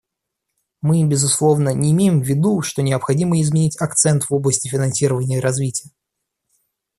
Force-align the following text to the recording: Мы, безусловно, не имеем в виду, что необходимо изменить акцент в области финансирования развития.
Мы, 0.81 1.03
безусловно, 1.05 1.75
не 1.75 1.91
имеем 1.91 2.21
в 2.21 2.23
виду, 2.23 2.63
что 2.63 2.81
необходимо 2.81 3.39
изменить 3.39 3.79
акцент 3.79 4.23
в 4.23 4.31
области 4.33 4.67
финансирования 4.67 5.39
развития. 5.39 5.91